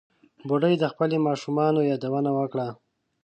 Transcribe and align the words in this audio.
بوډۍ 0.47 0.73
د 0.79 0.83
خپلو 0.91 1.17
ماشومانو 1.27 1.87
یادونه 1.91 2.31
وکړه. 2.39 2.67